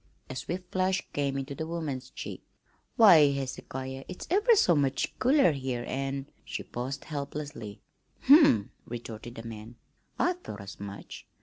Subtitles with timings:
[0.31, 2.41] A swift flush came into the woman's cheek.
[2.95, 7.81] "Why, Hezekiah, it's ever so much cooler here, an'" she paused helplessly.
[8.21, 9.75] "Humph!" retorted the man,
[10.17, 11.27] "I thought as much.